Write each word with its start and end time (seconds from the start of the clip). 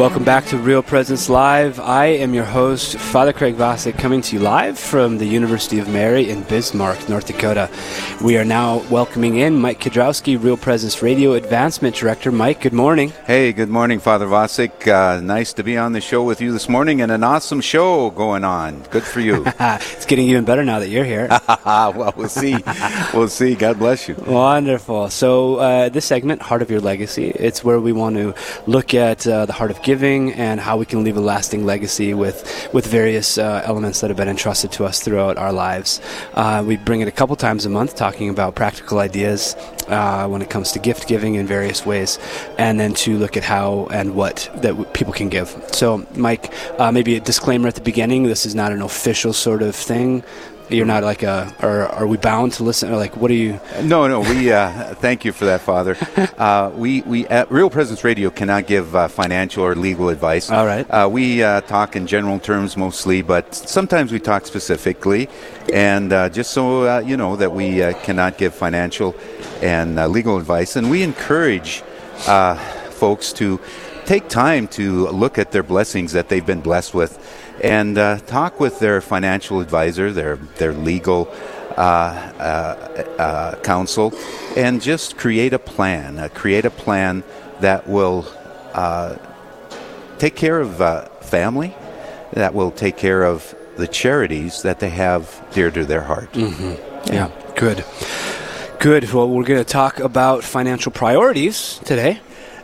Welcome 0.00 0.24
back 0.24 0.46
to 0.46 0.56
Real 0.56 0.82
Presence 0.82 1.28
Live. 1.28 1.78
I 1.78 2.06
am 2.06 2.32
your 2.32 2.46
host, 2.46 2.96
Father 2.96 3.34
Craig 3.34 3.56
Vasek, 3.56 3.98
coming 3.98 4.22
to 4.22 4.36
you 4.36 4.40
live 4.40 4.78
from 4.78 5.18
the 5.18 5.26
University 5.26 5.78
of 5.78 5.90
Mary 5.90 6.30
in 6.30 6.42
Bismarck, 6.44 7.06
North 7.10 7.26
Dakota. 7.26 7.68
We 8.24 8.38
are 8.38 8.44
now 8.44 8.78
welcoming 8.88 9.36
in 9.36 9.60
Mike 9.60 9.78
Kidrowski, 9.78 10.42
Real 10.42 10.56
Presence 10.56 11.02
Radio 11.02 11.34
Advancement 11.34 11.94
Director. 11.94 12.32
Mike, 12.32 12.62
good 12.62 12.72
morning. 12.72 13.10
Hey, 13.26 13.52
good 13.52 13.68
morning, 13.68 14.00
Father 14.00 14.24
Vasek. 14.24 14.88
Uh, 14.88 15.20
nice 15.20 15.52
to 15.52 15.62
be 15.62 15.76
on 15.76 15.92
the 15.92 16.00
show 16.00 16.22
with 16.22 16.40
you 16.40 16.50
this 16.50 16.66
morning 16.66 17.02
and 17.02 17.12
an 17.12 17.22
awesome 17.22 17.60
show 17.60 18.08
going 18.08 18.42
on. 18.42 18.80
Good 18.84 19.04
for 19.04 19.20
you. 19.20 19.44
it's 19.60 20.06
getting 20.06 20.28
even 20.28 20.46
better 20.46 20.64
now 20.64 20.78
that 20.78 20.88
you're 20.88 21.04
here. 21.04 21.28
well, 21.66 22.14
we'll 22.16 22.30
see. 22.30 22.56
We'll 23.12 23.28
see. 23.28 23.54
God 23.54 23.78
bless 23.78 24.08
you. 24.08 24.14
Wonderful. 24.14 25.10
So, 25.10 25.56
uh, 25.56 25.88
this 25.90 26.06
segment, 26.06 26.40
Heart 26.40 26.62
of 26.62 26.70
Your 26.70 26.80
Legacy, 26.80 27.28
it's 27.28 27.62
where 27.62 27.78
we 27.78 27.92
want 27.92 28.16
to 28.16 28.34
look 28.66 28.94
at 28.94 29.26
uh, 29.26 29.44
the 29.44 29.52
heart 29.52 29.70
of 29.70 29.82
giving 29.90 30.32
and 30.34 30.60
how 30.60 30.76
we 30.76 30.86
can 30.86 31.02
leave 31.02 31.16
a 31.16 31.26
lasting 31.34 31.62
legacy 31.66 32.14
with 32.14 32.38
with 32.72 32.86
various 32.86 33.28
uh, 33.38 33.70
elements 33.70 34.00
that 34.00 34.08
have 34.10 34.16
been 34.22 34.32
entrusted 34.36 34.70
to 34.70 34.84
us 34.84 34.96
throughout 35.04 35.36
our 35.36 35.52
lives. 35.52 36.00
Uh, 36.34 36.62
we 36.64 36.76
bring 36.76 37.00
it 37.04 37.08
a 37.08 37.16
couple 37.20 37.34
times 37.34 37.66
a 37.66 37.68
month, 37.78 37.96
talking 37.96 38.28
about 38.30 38.54
practical 38.54 39.00
ideas 39.00 39.56
uh, 39.88 40.28
when 40.30 40.40
it 40.42 40.48
comes 40.54 40.70
to 40.70 40.78
gift 40.78 41.08
giving 41.08 41.34
in 41.34 41.44
various 41.56 41.84
ways, 41.84 42.20
and 42.56 42.78
then 42.78 42.94
to 42.94 43.18
look 43.18 43.36
at 43.36 43.42
how 43.42 43.88
and 43.98 44.14
what 44.14 44.48
that 44.62 44.74
w- 44.78 44.88
people 44.98 45.12
can 45.12 45.28
give. 45.28 45.48
So, 45.72 46.06
Mike, 46.14 46.44
uh, 46.78 46.92
maybe 46.92 47.16
a 47.16 47.20
disclaimer 47.32 47.66
at 47.66 47.74
the 47.74 47.86
beginning: 47.92 48.20
this 48.34 48.46
is 48.46 48.54
not 48.54 48.70
an 48.70 48.82
official 48.82 49.32
sort 49.32 49.62
of 49.62 49.74
thing 49.74 50.22
you're 50.70 50.86
not 50.86 51.02
like 51.02 51.22
a 51.22 51.54
or 51.62 51.82
are 51.86 52.06
we 52.06 52.16
bound 52.16 52.52
to 52.52 52.64
listen 52.64 52.90
or 52.90 52.96
like 52.96 53.16
what 53.16 53.30
are 53.30 53.34
you? 53.34 53.60
No 53.82 54.06
no 54.08 54.20
we 54.20 54.52
uh, 54.52 54.94
thank 54.96 55.24
you 55.24 55.32
for 55.32 55.44
that 55.46 55.60
father. 55.60 55.96
Uh, 56.40 56.70
we 56.74 57.02
we 57.02 57.26
at 57.26 57.50
real 57.50 57.68
presence 57.68 58.02
radio 58.02 58.30
cannot 58.30 58.66
give 58.66 58.96
uh, 58.96 59.08
financial 59.08 59.62
or 59.62 59.74
legal 59.74 60.08
advice. 60.08 60.50
All 60.50 60.64
right. 60.64 60.88
Uh, 60.90 61.08
we 61.10 61.42
uh, 61.42 61.60
talk 61.62 61.96
in 61.96 62.06
general 62.06 62.38
terms 62.38 62.76
mostly 62.76 63.20
but 63.20 63.54
sometimes 63.54 64.10
we 64.10 64.18
talk 64.18 64.46
specifically 64.46 65.28
and 65.72 66.12
uh, 66.12 66.28
just 66.30 66.52
so 66.52 66.98
you 67.00 67.16
know 67.16 67.36
that 67.36 67.52
we 67.52 67.80
cannot 68.04 68.38
give 68.38 68.54
financial 68.54 69.14
and 69.60 69.96
legal 70.12 70.38
advice. 70.38 70.76
And 70.76 70.90
we 70.90 71.02
encourage 71.02 71.82
folks 72.90 73.32
to 73.34 73.60
take 74.10 74.28
time 74.28 74.66
to 74.66 75.06
look 75.10 75.38
at 75.38 75.52
their 75.52 75.62
blessings 75.62 76.10
that 76.10 76.28
they've 76.28 76.44
been 76.44 76.60
blessed 76.60 76.92
with 76.92 77.12
and 77.62 77.96
uh, 77.96 78.18
talk 78.26 78.58
with 78.58 78.80
their 78.80 79.00
financial 79.00 79.60
advisor, 79.60 80.10
their 80.10 80.34
their 80.58 80.72
legal 80.72 81.28
uh, 81.76 81.80
uh, 81.80 83.22
uh 83.22 83.54
counsel, 83.60 84.12
and 84.56 84.82
just 84.82 85.16
create 85.16 85.52
a 85.52 85.60
plan. 85.60 86.18
Uh, 86.18 86.28
create 86.34 86.64
a 86.64 86.70
plan 86.70 87.22
that 87.60 87.86
will 87.86 88.26
take 90.18 90.34
care 90.34 90.58
of 90.58 90.78
family, 91.24 91.72
that 92.32 92.52
will 92.52 92.72
take 92.72 92.96
care 92.96 93.22
of 93.22 93.54
the 93.76 93.86
charities 93.86 94.62
that 94.62 94.80
they 94.80 94.90
have 94.90 95.22
dear 95.52 95.70
to 95.70 95.84
their 95.84 96.02
heart. 96.02 96.32
Mm-hmm. 96.32 97.14
Yeah. 97.14 97.28
yeah, 97.28 97.52
good. 97.54 97.84
Good. 98.80 99.12
Well, 99.12 99.28
we're 99.28 99.44
going 99.44 99.64
to 99.64 99.72
talk 99.72 100.00
about 100.00 100.42
financial 100.42 100.90
priorities 100.90 101.78
today 101.84 102.18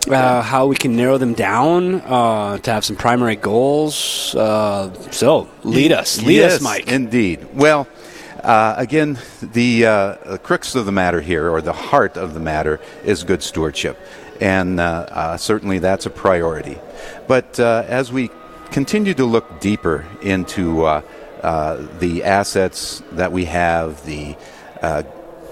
uh, 0.08 0.42
how 0.42 0.66
we 0.66 0.76
can 0.76 0.96
narrow 0.96 1.18
them 1.18 1.34
down 1.34 1.96
uh, 2.02 2.58
to 2.58 2.72
have 2.72 2.84
some 2.84 2.96
primary 2.96 3.36
goals. 3.36 4.34
Uh, 4.34 4.92
so, 5.10 5.48
lead 5.64 5.92
us, 5.92 6.22
lead 6.22 6.36
yes, 6.36 6.56
us, 6.56 6.60
Mike. 6.62 6.88
Indeed. 6.88 7.46
Well, 7.54 7.88
uh, 8.42 8.74
again, 8.77 9.18
the, 9.42 9.86
uh, 9.86 10.16
the, 10.24 10.38
crux 10.38 10.74
of 10.74 10.86
the 10.86 10.92
matter 10.92 11.20
here, 11.20 11.50
or 11.50 11.60
the 11.60 11.72
heart 11.72 12.16
of 12.16 12.34
the 12.34 12.40
matter, 12.40 12.80
is 13.04 13.24
good 13.24 13.42
stewardship, 13.42 13.98
and 14.40 14.78
uh, 14.78 15.36
certainly 15.36 15.78
that's 15.78 16.06
a 16.06 16.10
priority. 16.10 16.78
But 17.27 17.58
as 17.58 18.12
we 18.12 18.30
continue 18.70 19.14
to 19.14 19.24
look 19.24 19.60
deeper 19.60 20.05
into 20.22 21.02
the 21.42 22.22
assets 22.24 23.02
that 23.12 23.33
we 23.33 23.46
have, 23.46 24.05
the 24.06 24.36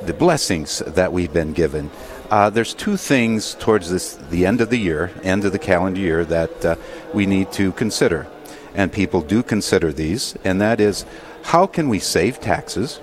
the 0.02 0.12
blessings 0.12 0.80
that 0.80 1.12
we've 1.12 1.32
been 1.32 1.52
given, 1.52 1.90
uh, 2.30 2.50
there's 2.50 2.74
two 2.74 2.96
things 2.96 3.54
towards 3.54 3.90
this, 3.90 4.14
the 4.30 4.46
end 4.46 4.60
of 4.60 4.70
the 4.70 4.78
year, 4.78 5.10
end 5.22 5.44
of 5.44 5.52
the 5.52 5.58
calendar 5.58 6.00
year, 6.00 6.24
that 6.24 6.64
uh, 6.64 6.76
we 7.12 7.26
need 7.26 7.52
to 7.52 7.72
consider. 7.72 8.26
And 8.74 8.92
people 8.92 9.20
do 9.20 9.42
consider 9.42 9.92
these, 9.92 10.36
and 10.44 10.60
that 10.60 10.80
is 10.80 11.04
how 11.44 11.66
can 11.66 11.88
we 11.88 11.98
save 11.98 12.40
taxes? 12.40 13.00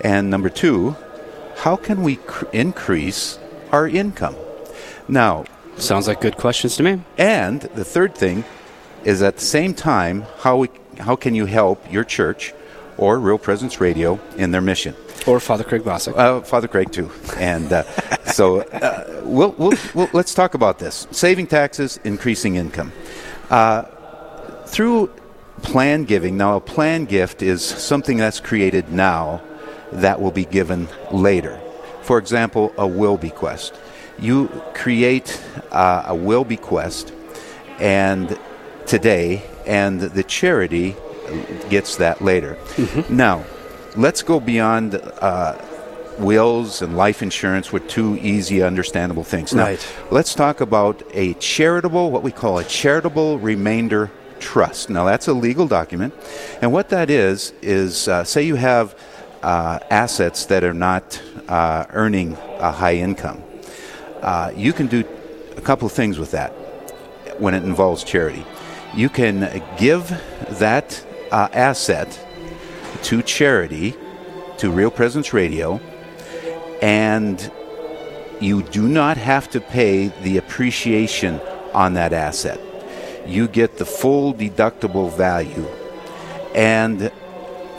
And 0.00 0.30
number 0.30 0.48
two, 0.48 0.96
how 1.58 1.76
can 1.76 2.02
we 2.02 2.16
cr- 2.16 2.46
increase 2.52 3.38
our 3.72 3.88
income? 3.88 4.36
Now, 5.08 5.44
sounds 5.76 6.08
like 6.08 6.20
good 6.20 6.36
questions 6.36 6.76
to 6.76 6.82
me. 6.82 7.00
And 7.16 7.62
the 7.62 7.84
third 7.84 8.14
thing 8.14 8.44
is 9.04 9.22
at 9.22 9.36
the 9.36 9.44
same 9.44 9.74
time, 9.74 10.26
how, 10.40 10.58
we, 10.58 10.68
how 10.98 11.16
can 11.16 11.34
you 11.34 11.46
help 11.46 11.90
your 11.90 12.04
church 12.04 12.52
or 12.96 13.18
Real 13.18 13.38
Presence 13.38 13.80
Radio 13.80 14.20
in 14.36 14.50
their 14.50 14.60
mission? 14.60 14.94
Or 15.26 15.40
Father 15.40 15.64
Craig 15.64 15.82
Vasek. 15.82 16.16
Uh, 16.16 16.40
Father 16.42 16.68
Craig, 16.68 16.92
too. 16.92 17.10
And 17.36 17.72
uh, 17.72 17.84
so 18.28 18.60
uh, 18.60 19.20
we'll, 19.24 19.54
we'll, 19.58 19.72
we'll, 19.94 20.08
let's 20.12 20.34
talk 20.34 20.54
about 20.54 20.78
this 20.78 21.06
saving 21.10 21.46
taxes, 21.46 21.98
increasing 22.04 22.56
income. 22.56 22.92
Uh, 23.50 23.82
through 24.66 25.10
plan 25.62 26.04
giving, 26.04 26.36
now 26.36 26.56
a 26.56 26.60
plan 26.60 27.04
gift 27.04 27.42
is 27.42 27.64
something 27.64 28.16
that's 28.16 28.40
created 28.40 28.90
now 28.92 29.40
that 29.92 30.20
will 30.20 30.30
be 30.30 30.44
given 30.44 30.88
later. 31.10 31.60
For 32.02 32.18
example, 32.18 32.72
a 32.78 32.86
will 32.86 33.16
bequest. 33.16 33.74
You 34.18 34.48
create 34.74 35.42
uh, 35.70 36.04
a 36.06 36.14
will 36.14 36.44
bequest 36.44 37.12
and 37.78 38.38
today, 38.86 39.42
and 39.66 40.00
the 40.00 40.22
charity 40.22 40.96
gets 41.68 41.96
that 41.96 42.22
later. 42.22 42.56
Mm-hmm. 42.76 43.16
Now, 43.16 43.44
let's 43.96 44.22
go 44.22 44.40
beyond 44.40 44.94
uh, 44.94 45.58
wills 46.18 46.82
and 46.82 46.96
life 46.96 47.22
insurance 47.22 47.72
were 47.72 47.80
two 47.80 48.16
easy, 48.16 48.62
understandable 48.62 49.24
things. 49.24 49.54
Now, 49.54 49.64
right. 49.64 49.94
let's 50.10 50.34
talk 50.34 50.60
about 50.60 51.02
a 51.14 51.34
charitable, 51.34 52.10
what 52.10 52.22
we 52.22 52.32
call 52.32 52.58
a 52.58 52.64
charitable 52.64 53.38
remainder 53.38 54.10
trust. 54.38 54.90
Now, 54.90 55.04
that's 55.04 55.28
a 55.28 55.32
legal 55.32 55.66
document. 55.66 56.14
And 56.62 56.72
what 56.72 56.88
that 56.90 57.10
is, 57.10 57.52
is 57.62 58.08
uh, 58.08 58.24
say 58.24 58.42
you 58.42 58.56
have 58.56 58.98
uh, 59.42 59.78
assets 59.90 60.46
that 60.46 60.64
are 60.64 60.74
not 60.74 61.20
uh, 61.48 61.86
earning 61.90 62.36
a 62.58 62.72
high 62.72 62.96
income. 62.96 63.42
Uh, 64.20 64.52
you 64.56 64.72
can 64.72 64.86
do 64.86 65.04
a 65.56 65.60
couple 65.60 65.86
of 65.86 65.92
things 65.92 66.18
with 66.18 66.32
that 66.32 66.50
when 67.38 67.54
it 67.54 67.62
involves 67.62 68.02
charity. 68.02 68.44
You 68.94 69.08
can 69.08 69.62
give 69.76 70.08
that 70.58 71.04
uh, 71.30 71.48
asset 71.52 72.18
to 73.02 73.22
charity, 73.22 73.94
to 74.58 74.70
Real 74.70 74.90
Presence 74.90 75.32
Radio, 75.32 75.80
and 76.82 77.50
you 78.40 78.62
do 78.62 78.86
not 78.86 79.16
have 79.16 79.50
to 79.50 79.60
pay 79.60 80.08
the 80.22 80.36
appreciation 80.36 81.40
on 81.74 81.94
that 81.94 82.12
asset. 82.12 82.60
You 83.26 83.48
get 83.48 83.78
the 83.78 83.84
full 83.84 84.32
deductible 84.32 85.14
value, 85.14 85.66
and 86.54 87.10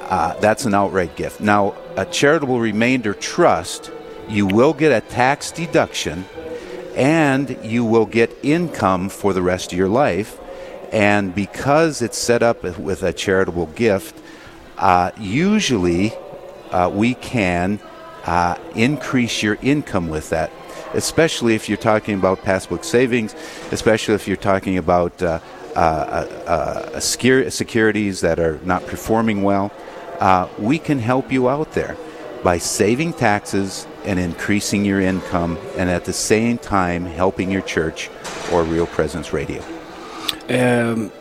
uh, 0.10 0.34
that's 0.40 0.66
an 0.66 0.74
outright 0.74 1.16
gift. 1.16 1.40
Now, 1.40 1.76
a 1.96 2.06
charitable 2.06 2.60
remainder 2.60 3.14
trust, 3.14 3.92
you 4.28 4.48
will 4.48 4.74
get 4.74 4.92
a 4.92 5.06
tax 5.08 5.52
deduction 5.52 6.26
and 6.96 7.58
you 7.64 7.86
will 7.86 8.06
get 8.06 8.36
income 8.44 9.10
for 9.10 9.34
the 9.34 9.42
rest 9.42 9.72
of 9.72 9.78
your 9.78 9.88
life. 9.88 10.40
And 10.92 11.34
because 11.34 12.02
it's 12.02 12.18
set 12.18 12.42
up 12.42 12.64
with 12.64 13.04
a 13.04 13.14
charitable 13.14 13.68
gift, 13.68 14.20
uh, 14.78 15.12
usually 15.20 16.14
uh, 16.72 16.90
we 16.94 17.14
can 17.14 17.80
uh, 18.25 18.57
increase 18.75 19.41
your 19.41 19.57
income 19.62 20.09
with 20.09 20.30
that, 20.30 20.52
especially 20.94 21.56
if 21.56 21.69
you're 21.69 21.77
talking 21.77 22.16
about 22.16 22.44
passbook 22.44 22.83
savings, 22.83 23.36
especially 23.71 24.16
if 24.16 24.27
you're 24.27 24.38
talking 24.38 24.77
about 24.77 25.21
uh, 25.21 25.39
uh, 25.75 25.80
uh, 26.48 27.00
securities 27.00 28.21
that 28.21 28.39
are 28.39 28.60
not 28.63 28.86
performing 28.88 29.44
well. 29.44 29.71
we 30.57 30.80
can 30.80 31.00
help 31.00 31.31
you 31.31 31.50
out 31.50 31.71
there 31.74 31.95
by 32.44 32.57
saving 32.57 33.13
taxes 33.13 33.86
and 34.06 34.18
increasing 34.18 34.86
your 34.86 35.01
income, 35.01 35.57
and 35.77 35.89
at 35.89 36.06
the 36.06 36.13
same 36.13 36.57
time 36.57 37.06
helping 37.06 37.51
your 37.51 37.62
church 37.62 38.10
or 38.51 38.63
Real 38.63 38.88
Presence 38.88 39.33
Radio. 39.33 39.62
Um, 40.50 41.12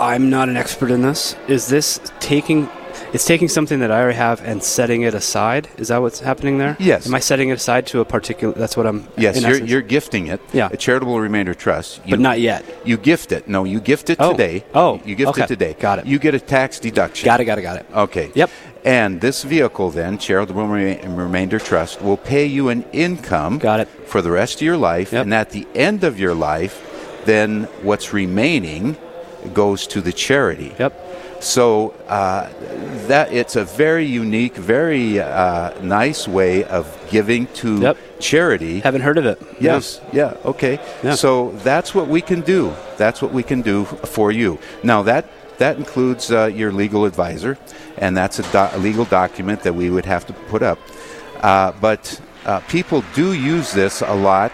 I'm 0.00 0.30
not 0.30 0.48
an 0.48 0.56
expert 0.56 0.90
in 0.90 1.02
this. 1.02 1.36
Is 1.46 1.68
this 1.68 2.00
taking? 2.20 2.68
It's 3.12 3.24
taking 3.24 3.48
something 3.48 3.80
that 3.80 3.90
I 3.90 4.00
already 4.00 4.16
have 4.16 4.40
and 4.42 4.62
setting 4.62 5.02
it 5.02 5.14
aside. 5.14 5.68
Is 5.78 5.88
that 5.88 5.98
what's 5.98 6.20
happening 6.20 6.58
there? 6.58 6.76
Yes. 6.78 7.06
Am 7.06 7.14
I 7.14 7.20
setting 7.20 7.48
it 7.48 7.54
aside 7.54 7.86
to 7.88 8.00
a 8.00 8.04
particular? 8.04 8.54
That's 8.54 8.76
what 8.76 8.86
I'm. 8.86 9.08
Yes, 9.16 9.40
you're, 9.40 9.64
you're, 9.64 9.82
gifting 9.82 10.28
it. 10.28 10.40
Yeah. 10.52 10.68
A 10.72 10.76
charitable 10.76 11.20
remainder 11.20 11.54
trust. 11.54 12.00
You, 12.06 12.12
but 12.12 12.20
not 12.20 12.40
yet. 12.40 12.64
You 12.84 12.96
gift 12.96 13.32
it. 13.32 13.48
No, 13.48 13.64
you 13.64 13.80
gift 13.80 14.10
it 14.10 14.18
oh. 14.20 14.32
today. 14.32 14.64
Oh. 14.74 15.00
You 15.04 15.14
gift 15.16 15.30
okay. 15.30 15.44
it 15.44 15.48
today. 15.48 15.74
Got 15.78 16.00
it. 16.00 16.06
You 16.06 16.18
get 16.18 16.34
a 16.34 16.40
tax 16.40 16.78
deduction. 16.78 17.26
Got 17.26 17.40
it. 17.40 17.46
Got 17.46 17.58
it. 17.58 17.62
Got 17.62 17.76
it. 17.78 17.86
Okay. 17.92 18.30
Yep. 18.34 18.50
And 18.84 19.20
this 19.20 19.42
vehicle, 19.42 19.90
then, 19.90 20.16
charitable 20.16 20.66
remainder 20.66 21.58
trust, 21.58 22.00
will 22.00 22.16
pay 22.16 22.46
you 22.46 22.70
an 22.70 22.84
income. 22.92 23.58
Got 23.58 23.80
it. 23.80 23.88
For 23.88 24.22
the 24.22 24.30
rest 24.30 24.56
of 24.56 24.62
your 24.62 24.78
life, 24.78 25.12
yep. 25.12 25.24
and 25.24 25.34
at 25.34 25.50
the 25.50 25.66
end 25.74 26.04
of 26.04 26.18
your 26.18 26.34
life 26.34 26.86
then 27.24 27.64
what's 27.82 28.12
remaining 28.12 28.96
goes 29.54 29.86
to 29.88 30.00
the 30.00 30.12
charity. 30.12 30.74
Yep. 30.78 31.09
So 31.40 31.90
uh, 32.06 32.50
that 33.08 33.32
it's 33.32 33.56
a 33.56 33.64
very 33.64 34.04
unique, 34.04 34.54
very 34.56 35.18
uh, 35.20 35.72
nice 35.82 36.28
way 36.28 36.64
of 36.64 36.86
giving 37.10 37.46
to 37.62 37.80
Yep. 37.80 37.96
charity. 38.20 38.80
Haven't 38.80 39.00
heard 39.02 39.16
of 39.18 39.24
it. 39.26 39.40
Yes. 39.58 40.00
Yeah. 40.12 40.36
Okay. 40.44 40.78
Yeah. 41.02 41.14
So 41.14 41.52
that's 41.64 41.94
what 41.94 42.08
we 42.08 42.20
can 42.20 42.42
do. 42.42 42.72
That's 42.98 43.22
what 43.22 43.32
we 43.32 43.42
can 43.42 43.62
do 43.62 43.84
for 43.86 44.30
you. 44.32 44.58
Now 44.82 45.02
that 45.04 45.24
that 45.58 45.76
includes 45.76 46.30
uh, 46.30 46.46
your 46.46 46.72
legal 46.72 47.04
advisor, 47.04 47.56
and 47.98 48.16
that's 48.16 48.38
a, 48.38 48.42
do- 48.52 48.76
a 48.76 48.78
legal 48.78 49.04
document 49.04 49.62
that 49.62 49.74
we 49.74 49.90
would 49.90 50.06
have 50.06 50.24
to 50.26 50.32
put 50.50 50.62
up. 50.62 50.78
Uh, 51.42 51.72
but 51.80 52.20
uh, 52.46 52.60
people 52.68 53.02
do 53.14 53.32
use 53.32 53.72
this 53.72 54.00
a 54.02 54.14
lot 54.14 54.52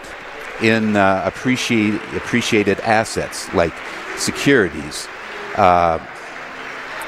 in 0.61 0.95
uh, 0.97 1.21
appreciate, 1.25 1.95
appreciated 2.15 2.79
assets 2.81 3.47
like 3.53 3.73
securities. 4.17 5.07
Uh, 5.55 5.99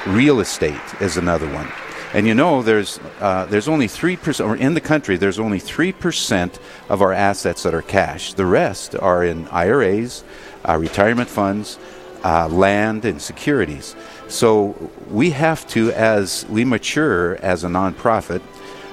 real 0.07 0.39
estate 0.39 1.01
is 1.01 1.17
another 1.17 1.51
one. 1.53 1.67
And 2.13 2.25
you 2.25 2.33
know, 2.33 2.63
there's 2.63 2.99
uh, 3.19 3.45
there's 3.45 3.67
only 3.67 3.87
three 3.87 4.15
percent, 4.15 4.49
or 4.49 4.55
in 4.55 4.73
the 4.73 4.81
country, 4.81 5.15
there's 5.17 5.37
only 5.37 5.59
three 5.59 5.91
percent 5.91 6.59
of 6.89 7.01
our 7.01 7.13
assets 7.13 7.63
that 7.63 7.73
are 7.75 7.83
cash. 7.83 8.33
The 8.33 8.47
rest 8.47 8.95
are 8.95 9.23
in 9.23 9.47
IRAs, 9.49 10.23
uh, 10.67 10.77
retirement 10.77 11.29
funds, 11.29 11.77
uh, 12.23 12.47
land, 12.47 13.05
and 13.05 13.21
securities. 13.21 13.95
So 14.27 14.91
we 15.09 15.29
have 15.31 15.67
to, 15.69 15.91
as 15.91 16.45
we 16.49 16.65
mature 16.65 17.35
as 17.37 17.63
a 17.63 17.67
nonprofit, 17.67 18.41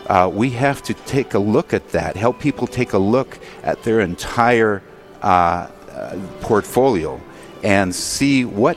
uh, 0.09 0.31
we 0.33 0.51
have 0.51 0.83
to 0.83 0.95
take 0.95 1.35
a 1.35 1.39
look 1.39 1.73
at 1.73 1.89
that. 1.91 2.17
Help 2.17 2.39
people 2.39 2.67
take 2.67 2.93
a 2.93 2.99
look 2.99 3.39
at 3.63 3.83
their 3.83 4.01
entire 4.01 4.83
uh, 5.23 5.69
uh, 5.91 6.19
portfolio 6.41 7.21
and 7.63 7.95
see 7.95 8.45
what 8.45 8.77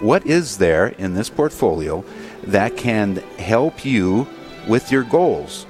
what 0.00 0.26
is 0.26 0.58
there 0.58 0.88
in 0.88 1.14
this 1.14 1.30
portfolio 1.30 2.04
that 2.44 2.76
can 2.76 3.16
help 3.38 3.84
you 3.84 4.28
with 4.68 4.92
your 4.92 5.04
goals? 5.04 5.66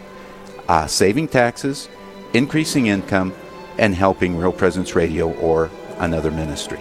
Uh, 0.69 0.87
saving 0.87 1.29
taxes 1.29 1.89
increasing 2.37 2.87
income 2.87 3.33
and 3.79 3.95
helping 3.95 4.37
real 4.37 4.53
presence 4.53 4.95
radio 4.95 5.33
or 5.35 5.71
another 5.99 6.31
ministry 6.31 6.81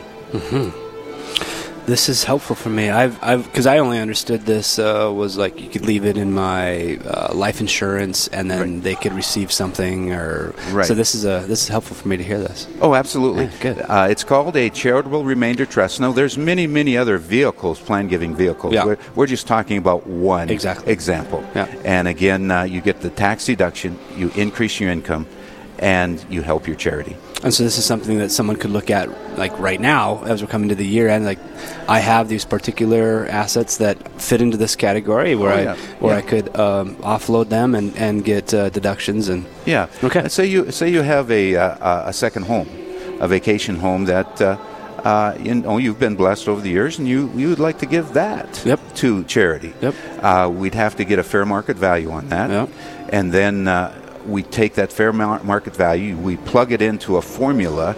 This 1.85 2.09
is 2.09 2.23
helpful 2.23 2.55
for 2.55 2.69
me. 2.69 2.89
I've, 2.89 3.21
I've, 3.23 3.43
because 3.43 3.67
I 3.67 3.77
only 3.77 3.99
understood 3.99 4.41
this 4.41 4.79
uh, 4.79 5.11
was 5.13 5.37
like 5.37 5.61
you 5.61 5.69
could 5.69 5.85
leave 5.85 6.03
it 6.03 6.17
in 6.17 6.31
my 6.33 6.97
uh, 7.05 7.31
life 7.31 7.61
insurance, 7.61 8.27
and 8.29 8.49
then 8.49 8.59
Right. 8.75 8.83
they 8.83 8.95
could 8.95 9.13
receive 9.13 9.51
something, 9.51 10.11
or 10.11 10.55
Right. 10.71 10.87
so. 10.87 10.95
This 10.95 11.13
is 11.13 11.25
a 11.25 11.45
this 11.47 11.61
is 11.61 11.67
helpful 11.67 11.95
for 11.95 12.07
me 12.07 12.17
to 12.17 12.23
hear 12.23 12.39
this. 12.39 12.65
oh 12.81 12.95
absolutely 12.95 13.45
Yeah, 13.45 13.51
good. 13.61 13.77
Uh, 13.87 14.07
it's 14.09 14.23
called 14.23 14.55
a 14.57 14.69
charitable 14.71 15.23
remainder 15.23 15.65
trust 15.67 15.99
now 15.99 16.11
there's 16.11 16.37
many 16.39 16.65
many 16.65 16.97
other 16.97 17.17
vehicles 17.19 17.79
plan 17.79 18.07
giving 18.07 18.33
vehicles 18.35 18.73
Yeah. 18.73 18.85
we're, 18.85 18.97
we're 19.15 19.27
just 19.27 19.45
talking 19.45 19.77
about 19.77 20.07
one 20.07 20.49
Exactly. 20.49 20.91
example 20.91 21.43
Yeah. 21.53 21.67
and 21.83 22.07
again 22.07 22.49
uh, 22.49 22.63
you 22.63 22.81
get 22.81 23.01
the 23.01 23.11
tax 23.11 23.45
deduction 23.45 23.99
you 24.17 24.31
increase 24.35 24.79
your 24.79 24.89
income 24.89 25.27
and 25.79 26.23
you 26.29 26.41
help 26.41 26.67
your 26.67 26.75
charity 26.77 27.15
And 27.43 27.53
so 27.53 27.63
this 27.63 27.77
is 27.77 27.85
something 27.85 28.17
that 28.19 28.31
someone 28.31 28.55
could 28.57 28.71
look 28.71 28.89
at, 28.89 29.07
like 29.37 29.53
right 29.59 29.79
now, 29.79 30.23
as 30.25 30.41
we're 30.41 30.47
coming 30.49 30.69
to 30.69 30.75
the 30.75 30.85
year 30.87 31.07
end. 31.09 31.25
Like, 31.25 31.39
I 31.87 31.99
have 31.99 32.27
these 32.27 32.45
particular 32.45 33.27
assets 33.29 33.77
that 33.77 33.95
fit 34.19 34.41
into 34.41 34.57
this 34.57 34.75
category 34.75 35.35
where 35.35 35.53
Oh, 35.53 35.71
I 35.73 35.75
where 36.01 36.13
Yeah. 36.13 36.25
I 36.25 36.29
could 36.31 36.47
um, 36.57 36.95
offload 37.03 37.47
them 37.49 37.75
and 37.75 37.93
and 37.97 38.23
get 38.25 38.53
uh, 38.53 38.69
deductions 38.69 39.29
and 39.29 39.45
Yeah. 39.65 39.87
Okay. 40.03 40.21
And 40.21 40.31
say 40.31 40.45
you 40.53 40.71
say 40.71 40.89
you 40.89 41.03
have 41.03 41.29
a 41.29 41.55
uh, 41.55 42.09
a 42.09 42.13
second 42.13 42.45
home, 42.47 42.67
a 43.19 43.27
vacation 43.27 43.75
home 43.79 44.05
that 44.05 44.41
uh, 44.41 44.57
uh, 45.05 45.37
you 45.45 45.53
know 45.53 45.77
you've 45.77 45.99
been 45.99 46.15
blessed 46.15 46.47
over 46.49 46.61
the 46.61 46.71
years, 46.71 46.97
and 46.99 47.07
you 47.07 47.29
you 47.35 47.47
would 47.49 47.59
like 47.67 47.77
to 47.79 47.85
give 47.85 48.05
that 48.13 48.47
Yep. 48.65 48.79
to 49.01 49.07
charity. 49.25 49.71
Yep. 49.81 49.93
Uh, 50.21 50.49
we'd 50.59 50.75
have 50.75 50.95
to 50.95 51.03
get 51.05 51.19
a 51.19 51.23
fair 51.23 51.45
market 51.45 51.77
value 51.77 52.09
on 52.11 52.29
that, 52.29 52.49
Yep. 52.49 52.69
and 53.13 53.31
then 53.31 53.67
uh, 53.67 53.91
we 54.27 54.43
take 54.43 54.75
that 54.75 54.91
fair 54.91 55.13
market 55.13 55.75
value, 55.75 56.17
we 56.17 56.37
plug 56.37 56.71
it 56.71 56.81
into 56.81 57.17
a 57.17 57.21
formula, 57.21 57.95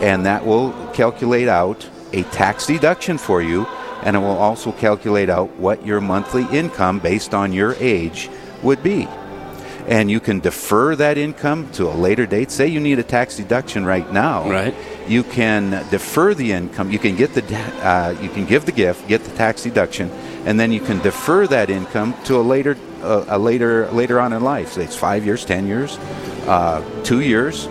and 0.00 0.26
that 0.26 0.46
will 0.46 0.72
calculate 0.92 1.48
out 1.48 1.88
a 2.12 2.22
tax 2.24 2.66
deduction 2.66 3.18
for 3.18 3.42
you, 3.42 3.66
and 4.02 4.16
it 4.16 4.18
will 4.18 4.38
also 4.38 4.72
calculate 4.72 5.30
out 5.30 5.50
what 5.56 5.84
your 5.86 6.00
monthly 6.00 6.44
income 6.56 6.98
based 6.98 7.34
on 7.34 7.52
your 7.52 7.74
age 7.74 8.30
would 8.62 8.82
be 8.82 9.06
and 9.90 10.10
you 10.10 10.20
can 10.20 10.38
defer 10.40 10.94
that 10.96 11.18
income 11.18 11.70
to 11.72 11.88
a 11.88 11.94
later 11.94 12.24
date. 12.24 12.50
Say 12.50 12.68
you 12.68 12.80
need 12.80 12.98
a 12.98 13.02
tax 13.02 13.36
deduction 13.36 13.84
right 13.84 14.10
now. 14.12 14.48
Right. 14.48 14.74
You 15.08 15.24
can 15.24 15.70
defer 15.90 16.32
the 16.32 16.52
income. 16.52 16.92
You 16.92 16.98
can 16.98 17.16
get 17.16 17.34
the 17.34 17.42
uh, 17.56 18.16
you 18.22 18.28
can 18.28 18.46
give 18.46 18.66
the 18.66 18.72
gift, 18.72 19.08
get 19.08 19.24
the 19.24 19.34
tax 19.36 19.64
deduction, 19.64 20.10
and 20.44 20.58
then 20.58 20.72
you 20.72 20.80
can 20.80 20.98
defer 21.00 21.46
that 21.46 21.70
income 21.70 22.14
to 22.24 22.36
a 22.36 22.42
later 22.42 22.76
uh, 23.02 23.24
a 23.28 23.38
later 23.38 23.90
later 23.90 24.20
on 24.20 24.32
in 24.32 24.42
life. 24.42 24.76
It's 24.78 24.96
five 24.96 25.24
years, 25.24 25.44
ten 25.44 25.66
years, 25.66 25.98
uh, 26.46 26.84
two 27.02 27.20
years. 27.20 27.68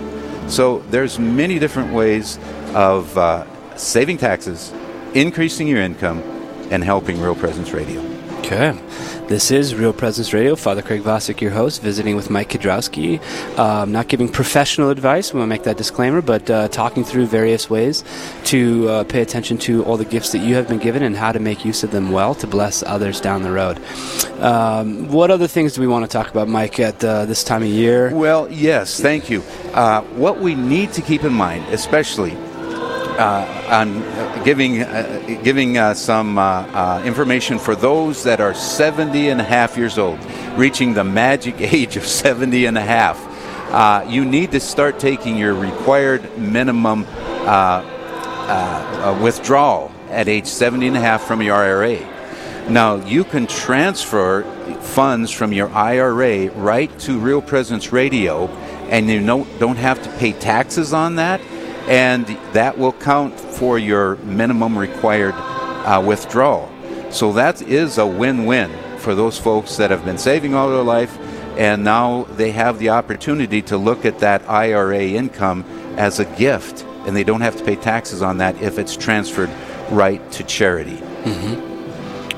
So 0.47 0.79
there's 0.89 1.19
many 1.19 1.59
different 1.59 1.93
ways 1.93 2.39
of 2.73 3.17
uh, 3.17 3.45
saving 3.77 4.17
taxes, 4.17 4.73
increasing 5.13 5.67
your 5.67 5.81
income, 5.81 6.21
and 6.71 6.83
helping 6.83 7.21
Real 7.21 7.35
Presence 7.35 7.71
Radio. 7.71 8.18
Okay. 8.39 8.71
This 9.27 9.51
is 9.51 9.75
Real 9.75 9.93
Presence 9.93 10.33
Radio. 10.33 10.55
Father 10.55 10.81
Craig 10.81 11.03
Vasek, 11.03 11.39
your 11.39 11.51
host, 11.51 11.83
visiting 11.83 12.15
with 12.15 12.31
Mike 12.31 12.49
Kidrowski. 12.49 13.19
Um, 13.59 13.91
not 13.91 14.07
giving 14.07 14.27
professional 14.27 14.89
advice, 14.89 15.31
we 15.31 15.39
want 15.39 15.49
to 15.49 15.55
make 15.55 15.63
that 15.63 15.77
disclaimer, 15.77 16.21
but 16.21 16.49
uh, 16.49 16.67
talking 16.69 17.03
through 17.03 17.27
various 17.27 17.69
ways 17.69 18.03
to 18.45 18.89
uh, 18.89 19.03
pay 19.03 19.21
attention 19.21 19.59
to 19.59 19.83
all 19.83 19.97
the 19.97 20.05
gifts 20.05 20.31
that 20.31 20.39
you 20.39 20.55
have 20.55 20.67
been 20.67 20.79
given 20.79 21.03
and 21.03 21.15
how 21.15 21.31
to 21.31 21.39
make 21.39 21.63
use 21.63 21.83
of 21.83 21.91
them 21.91 22.11
well 22.11 22.33
to 22.33 22.47
bless 22.47 22.81
others 22.81 23.21
down 23.21 23.43
the 23.43 23.51
road. 23.51 23.77
Um, 24.39 25.07
what 25.09 25.29
other 25.29 25.47
things 25.47 25.73
do 25.73 25.81
we 25.81 25.87
want 25.87 26.05
to 26.05 26.11
talk 26.11 26.31
about, 26.31 26.47
Mike, 26.47 26.79
at 26.79 27.03
uh, 27.03 27.25
this 27.25 27.43
time 27.43 27.61
of 27.61 27.67
year? 27.67 28.09
Well, 28.15 28.49
yes, 28.51 28.99
thank 28.99 29.29
you. 29.29 29.43
Uh, 29.73 30.01
what 30.15 30.39
we 30.39 30.55
need 30.55 30.91
to 30.93 31.03
keep 31.03 31.23
in 31.23 31.33
mind, 31.33 31.65
especially 31.73 32.35
on 33.19 34.01
uh, 34.01 34.43
giving 34.43 34.81
uh, 34.81 35.39
giving 35.43 35.77
uh, 35.77 35.93
some 35.93 36.37
uh, 36.37 36.41
uh, 36.41 37.03
information 37.05 37.59
for 37.59 37.75
those 37.75 38.23
that 38.23 38.39
are 38.39 38.53
70 38.53 39.29
and 39.29 39.41
a 39.41 39.43
half 39.43 39.77
years 39.77 39.97
old, 39.97 40.19
reaching 40.55 40.93
the 40.93 41.03
magic 41.03 41.55
age 41.59 41.97
of 41.97 42.05
70 42.05 42.65
and 42.65 42.77
a 42.77 42.81
half. 42.81 43.29
Uh, 43.71 44.03
you 44.09 44.25
need 44.25 44.51
to 44.51 44.59
start 44.59 44.97
taking 44.97 45.37
your 45.37 45.53
required 45.53 46.39
minimum 46.39 47.05
uh, 47.09 47.83
uh, 48.49 49.15
uh, 49.15 49.23
withdrawal 49.23 49.91
at 50.09 50.27
age 50.27 50.47
70 50.47 50.87
and 50.87 50.97
a 50.97 50.99
half 50.99 51.21
from 51.21 51.39
your 51.43 51.55
IRA. 51.55 51.99
Now, 52.67 52.95
you 52.95 53.23
can 53.23 53.45
transfer 53.45 54.41
funds 54.81 55.29
from 55.29 55.53
your 55.53 55.69
IRA 55.69 56.49
right 56.53 56.97
to 57.01 57.19
Real 57.19 57.43
Presence 57.43 57.91
Radio, 57.91 58.47
and 58.89 59.07
you 59.07 59.23
don't 59.23 59.77
have 59.77 60.01
to 60.01 60.09
pay 60.17 60.31
taxes 60.31 60.91
on 60.91 61.17
that, 61.17 61.39
and 61.89 62.25
that 62.53 62.77
will 62.77 62.93
count 62.93 63.37
for 63.39 63.79
your 63.79 64.15
minimum 64.17 64.77
required 64.77 65.33
uh, 65.35 66.01
withdrawal. 66.05 66.69
So 67.09 67.33
that 67.33 67.61
is 67.63 67.97
a 67.97 68.05
win-win 68.05 68.71
for 68.99 69.15
those 69.15 69.39
folks 69.39 69.75
that 69.77 69.89
have 69.89 70.05
been 70.05 70.19
saving 70.19 70.53
all 70.53 70.69
their 70.69 70.83
life, 70.83 71.17
and 71.57 71.83
now 71.83 72.25
they 72.35 72.51
have 72.51 72.77
the 72.77 72.89
opportunity 72.89 73.61
to 73.63 73.77
look 73.77 74.05
at 74.05 74.19
that 74.19 74.47
IRA 74.47 75.01
income 75.01 75.65
as 75.97 76.19
a 76.19 76.25
gift, 76.37 76.85
and 77.07 77.15
they 77.15 77.23
don't 77.23 77.41
have 77.41 77.57
to 77.57 77.63
pay 77.63 77.75
taxes 77.75 78.21
on 78.21 78.37
that 78.37 78.61
if 78.61 78.77
it's 78.77 78.95
transferred 78.95 79.49
right 79.89 80.31
to 80.33 80.43
charity. 80.43 81.01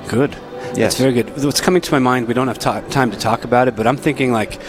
Good. 0.07 0.35
Yes. 0.73 0.77
That's 0.77 0.99
very 0.99 1.13
good. 1.13 1.43
What's 1.43 1.61
coming 1.61 1.81
to 1.81 1.91
my 1.91 1.99
mind, 1.99 2.27
we 2.27 2.33
don't 2.33 2.47
have 2.47 2.59
ta- 2.59 2.81
time 2.89 3.11
to 3.11 3.17
talk 3.17 3.43
about 3.43 3.67
it, 3.67 3.75
but 3.75 3.87
I'm 3.87 3.97
thinking 3.97 4.31
like 4.31 4.59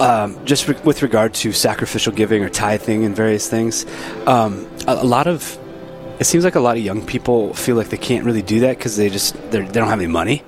um, 0.00 0.44
just 0.44 0.68
re- 0.68 0.76
with 0.84 1.02
regard 1.02 1.32
to 1.34 1.52
sacrificial 1.52 2.12
giving 2.12 2.44
or 2.44 2.50
tithing 2.50 3.04
and 3.04 3.16
various 3.16 3.48
things, 3.48 3.86
um, 4.26 4.68
a, 4.86 4.94
a 4.94 5.04
lot 5.04 5.26
of 5.26 5.58
it 6.18 6.24
seems 6.24 6.44
like 6.44 6.54
a 6.54 6.60
lot 6.60 6.76
of 6.76 6.82
young 6.82 7.04
people 7.04 7.52
feel 7.54 7.76
like 7.76 7.88
they 7.88 7.96
can't 7.98 8.24
really 8.24 8.42
do 8.42 8.60
that 8.60 8.78
because 8.78 8.96
they 8.96 9.10
just 9.10 9.34
they 9.50 9.64
don't 9.66 9.88
have 9.88 10.00
any 10.00 10.06
money. 10.06 10.42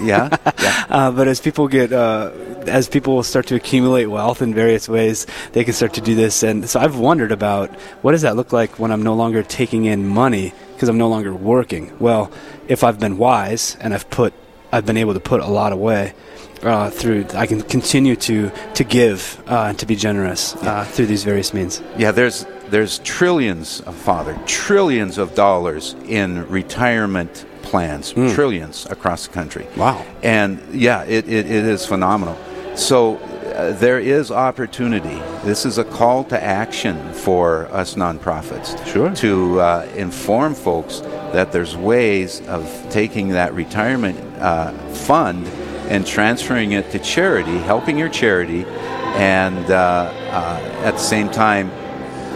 Yeah, 0.00 0.36
yeah. 0.60 0.84
Uh, 0.94 1.10
but 1.10 1.26
as 1.26 1.40
people 1.40 1.66
get, 1.66 1.92
uh, 1.92 2.30
as 2.66 2.88
people 2.88 3.22
start 3.22 3.46
to 3.46 3.54
accumulate 3.56 4.06
wealth 4.06 4.42
in 4.42 4.54
various 4.54 4.88
ways, 4.88 5.26
they 5.52 5.64
can 5.64 5.72
start 5.72 5.94
to 5.94 6.00
do 6.00 6.14
this. 6.14 6.42
And 6.42 6.68
so 6.68 6.78
I've 6.78 6.98
wondered 6.98 7.32
about 7.32 7.70
what 8.02 8.12
does 8.12 8.22
that 8.22 8.36
look 8.36 8.52
like 8.52 8.78
when 8.78 8.92
I'm 8.92 9.02
no 9.02 9.14
longer 9.14 9.42
taking 9.42 9.86
in 9.86 10.06
money 10.06 10.52
because 10.74 10.88
I'm 10.88 10.98
no 10.98 11.08
longer 11.08 11.34
working. 11.34 11.92
Well, 11.98 12.30
if 12.68 12.84
I've 12.84 12.98
been 13.00 13.16
wise 13.16 13.76
and 13.80 13.94
I've 13.94 14.08
put, 14.10 14.34
I've 14.72 14.84
been 14.84 14.96
able 14.96 15.14
to 15.14 15.20
put 15.20 15.40
a 15.40 15.46
lot 15.46 15.72
away. 15.72 16.14
Uh, 16.62 16.88
through, 16.88 17.26
I 17.34 17.46
can 17.46 17.60
continue 17.60 18.16
to 18.16 18.50
to 18.72 18.84
give 18.84 19.42
uh, 19.46 19.66
and 19.68 19.78
to 19.78 19.84
be 19.84 19.96
generous 19.96 20.56
uh, 20.56 20.84
through 20.84 21.04
these 21.06 21.22
various 21.22 21.52
means. 21.52 21.82
Yeah, 21.98 22.10
there's 22.10 22.46
there's 22.70 23.00
trillions 23.00 23.80
of 23.82 23.94
father, 23.94 24.38
trillions 24.46 25.18
of 25.18 25.34
dollars 25.34 25.94
in 26.06 26.48
retirement 26.48 27.44
plans, 27.62 28.12
trillions 28.12 28.86
across 28.86 29.26
the 29.26 29.32
country. 29.34 29.66
Wow. 29.76 30.06
And 30.22 30.58
yeah, 30.72 31.02
it, 31.04 31.28
it, 31.28 31.46
it 31.46 31.64
is 31.64 31.84
phenomenal. 31.84 32.38
So 32.76 33.18
uh, 33.54 33.72
there 33.72 34.00
is 34.00 34.30
opportunity. 34.30 35.20
This 35.44 35.64
is 35.64 35.78
a 35.78 35.84
call 35.84 36.24
to 36.24 36.42
action 36.42 37.12
for 37.12 37.66
us 37.66 37.94
nonprofits. 37.94 38.84
Sure. 38.86 39.14
To 39.16 39.60
uh, 39.60 39.88
inform 39.94 40.54
folks 40.54 41.00
that 41.32 41.52
there's 41.52 41.76
ways 41.76 42.40
of 42.48 42.68
taking 42.90 43.28
that 43.30 43.54
retirement 43.54 44.18
uh, 44.40 44.72
fund 44.88 45.46
and 45.88 46.06
transferring 46.06 46.72
it 46.72 46.90
to 46.90 46.98
charity, 46.98 47.58
helping 47.58 47.96
your 47.96 48.08
charity, 48.08 48.64
and 48.64 49.70
uh, 49.70 49.74
uh, 49.74 50.82
at 50.82 50.92
the 50.92 50.98
same 50.98 51.30
time 51.30 51.70